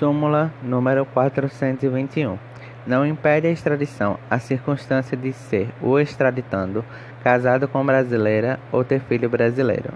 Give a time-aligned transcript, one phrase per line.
[0.00, 2.38] Súmula número 421.
[2.86, 6.82] Não impede a extradição a circunstância de ser o extraditando
[7.22, 9.92] casado com brasileira ou ter filho brasileiro.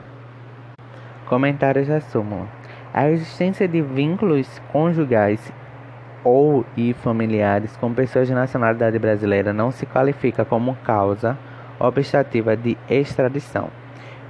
[1.24, 2.46] Comentários da súmula.
[2.92, 5.40] A existência de vínculos conjugais
[6.22, 11.38] ou e familiares com pessoas de nacionalidade brasileira não se qualifica como causa
[11.80, 13.70] obstativa de extradição.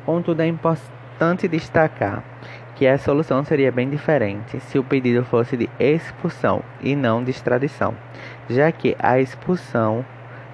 [0.06, 2.22] Contudo, é importante destacar
[2.74, 7.30] que a solução seria bem diferente se o pedido fosse de expulsão e não de
[7.30, 7.94] extradição,
[8.48, 10.04] já que a expulsão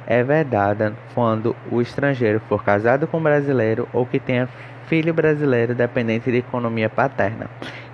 [0.06, 4.48] é vedada quando o estrangeiro for casado com um brasileiro ou que tenha
[4.87, 7.48] filho brasileiro dependente de economia paterna.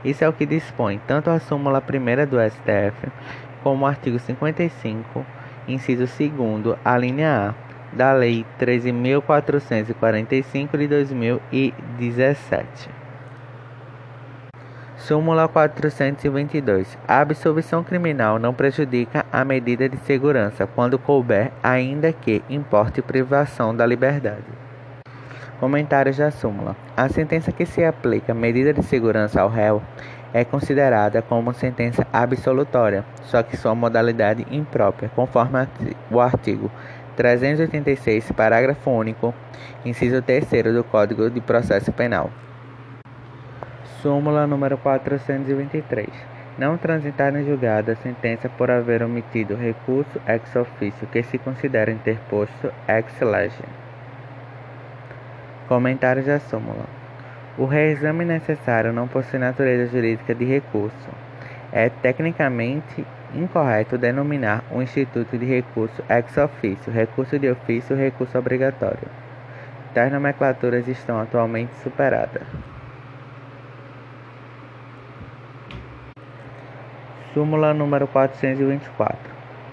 [0.04, 3.08] Isso é o que dispõe tanto a súmula primeira do STF
[3.62, 5.24] como o artigo 55,
[5.68, 6.32] inciso 2
[6.84, 7.54] a linha A
[7.94, 13.05] da Lei 13.445 de 2017.
[14.98, 16.96] Súmula 422.
[17.06, 23.76] A absolvição criminal não prejudica a medida de segurança quando couber, ainda que importe privação
[23.76, 24.44] da liberdade.
[25.60, 26.74] Comentários da súmula.
[26.96, 29.82] A sentença que se aplica medida de segurança ao réu
[30.32, 35.68] é considerada como sentença absolutória, só que sua modalidade imprópria, conforme
[36.10, 36.70] o artigo
[37.16, 39.34] 386, parágrafo único,
[39.84, 42.30] inciso 3 do Código de Processo Penal.
[44.06, 46.06] Súmula número 423.
[46.56, 51.90] Não transitar em julgado a sentença por haver omitido recurso ex officio que se considera
[51.90, 53.64] interposto ex lege.
[55.66, 56.84] Comentários da súmula.
[57.58, 61.10] O reexame necessário não possui natureza jurídica de recurso.
[61.72, 69.08] É tecnicamente incorreto denominar o instituto de recurso ex officio, recurso de ofício recurso obrigatório.
[69.92, 72.75] Tais nomenclaturas estão atualmente superadas.
[77.36, 79.18] Súmula número 424.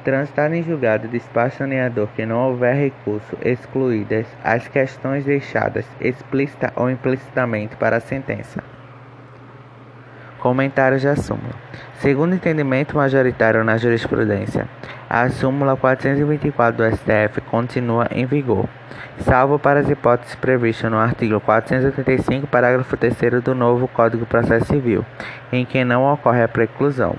[0.03, 6.89] Transitar em julgado despacho saneador que não houver recurso, excluídas as questões deixadas explícita ou
[6.92, 8.61] implicitamente para a sentença.
[10.39, 11.54] Comentários da súmula.
[11.99, 14.67] Segundo entendimento majoritário na jurisprudência,
[15.10, 18.67] a súmula 424 do STF continua em vigor,
[19.20, 24.66] salvo para as hipóteses previstas no artigo 485, parágrafo 3 do novo Código de Processo
[24.66, 25.05] Civil,
[25.49, 27.16] em que não ocorre a preclusão.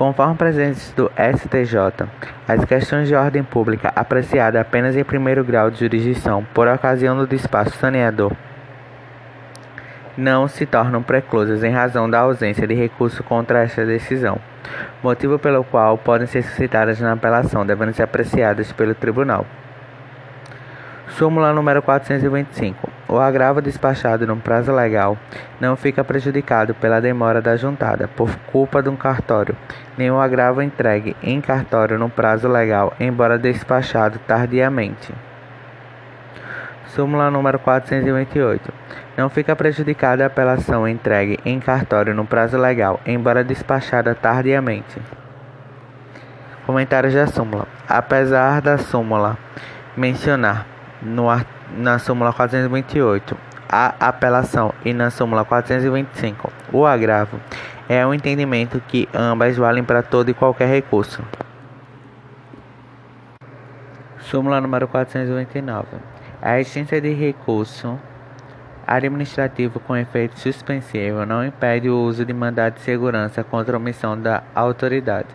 [0.00, 2.08] Conforme presidente do STJ,
[2.48, 7.26] as questões de ordem pública apreciadas apenas em primeiro grau de jurisdição por ocasião do
[7.26, 8.32] despacho saneador
[10.16, 14.38] não se tornam preclusas em razão da ausência de recurso contra esta decisão,
[15.02, 19.44] motivo pelo qual podem ser suscitadas na apelação, devendo ser apreciadas pelo tribunal.
[21.08, 22.99] Súmula número 425.
[23.12, 25.18] O agravo despachado no prazo legal
[25.60, 29.56] não fica prejudicado pela demora da juntada por culpa de um cartório,
[29.98, 35.12] nem o agravo entregue em cartório no prazo legal, embora despachado tardiamente.
[36.86, 38.72] Súmula número 428.
[39.16, 45.02] Não fica prejudicada a apelação entregue em cartório no prazo legal, embora despachada tardiamente.
[46.64, 47.66] Comentários da súmula.
[47.88, 49.36] Apesar da súmula
[49.96, 50.64] mencionar
[51.02, 51.26] no,
[51.76, 53.36] na súmula 428,
[53.68, 57.40] a apelação e na súmula 425, o agravo,
[57.88, 61.22] é um entendimento que ambas valem para todo e qualquer recurso.
[64.18, 65.86] Súmula número 429.
[66.40, 67.98] A existência de recurso
[68.86, 74.42] administrativo com efeito suspensivo não impede o uso de mandado de segurança contra omissão da
[74.54, 75.28] autoridade.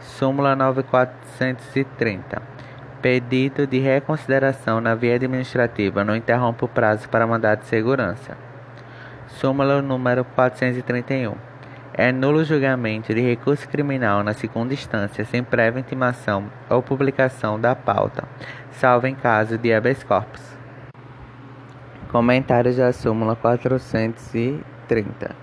[0.00, 2.51] Súmula 9430.
[3.02, 8.38] Pedido de reconsideração na via administrativa não interrompe o prazo para mandado de segurança.
[9.26, 11.34] Súmula número 431.
[11.94, 17.74] É nulo julgamento de recurso criminal na segunda instância sem prévia intimação ou publicação da
[17.74, 18.22] pauta,
[18.70, 20.56] salvo em caso de habeas corpus.
[22.08, 25.41] Comentários da súmula 430.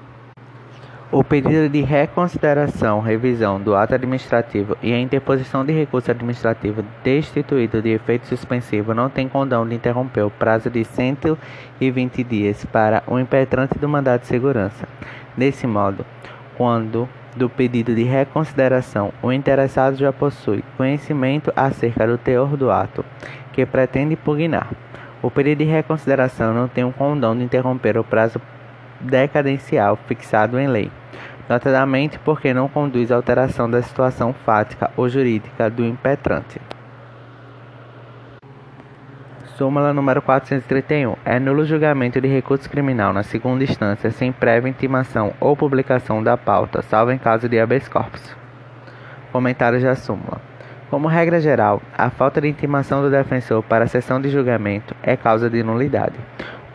[1.11, 7.81] O pedido de reconsideração, revisão do ato administrativo e a interposição de recurso administrativo destituído
[7.81, 13.17] de efeito suspensivo não tem condão de interromper o prazo de 120 dias para o
[13.17, 14.87] impetrante do mandado de segurança.
[15.35, 16.05] Desse modo,
[16.55, 23.03] quando do pedido de reconsideração o interessado já possui conhecimento acerca do teor do ato
[23.51, 24.69] que pretende impugnar,
[25.23, 28.39] o pedido de reconsideração não tem o condão de interromper o prazo
[28.99, 30.91] decadencial fixado em lei,
[31.47, 36.59] notadamente porque não conduz à alteração da situação fática ou jurídica do impetrante.
[39.59, 41.17] Súmula número 431.
[41.25, 46.37] É nulo julgamento de recurso criminal na segunda instância sem prévia intimação ou publicação da
[46.37, 48.33] pauta, salvo em caso de habeas corpus.
[49.33, 50.39] Comentários da súmula.
[50.89, 55.17] Como regra geral, a falta de intimação do defensor para a sessão de julgamento é
[55.17, 56.15] causa de nulidade.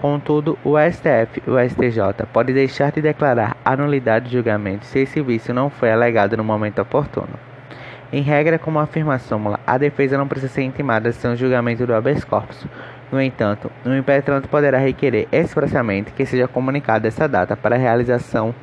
[0.05, 4.99] Contudo, o STF e o STJ podem deixar de declarar a nulidade de julgamento se
[4.99, 7.41] esse vício não foi alegado no momento oportuno.
[8.13, 11.87] Em regra, como afirma a súmula, a defesa não precisa ser intimada sem o julgamento
[11.87, 12.67] do habeas corpus.
[13.11, 18.55] No entanto, o impetrante poderá requerer expressamente que seja comunicada essa data para a realização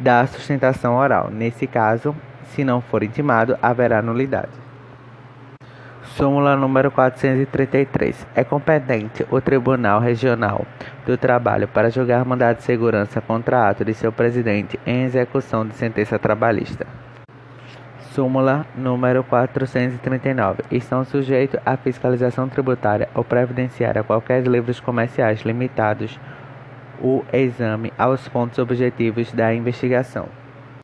[0.00, 1.30] da sustentação oral.
[1.30, 2.12] Nesse caso,
[2.42, 4.69] se não for intimado, haverá nulidade.
[6.16, 8.26] Súmula número 433.
[8.34, 10.66] É competente o Tribunal Regional
[11.06, 15.74] do Trabalho para julgar mandado de segurança contra ato de seu presidente em execução de
[15.74, 16.86] sentença trabalhista.
[18.12, 20.64] Súmula número 439.
[20.72, 26.18] Estão sujeitos à fiscalização tributária ou previdenciária qualquer livros comerciais limitados
[27.00, 30.39] o exame aos pontos objetivos da investigação.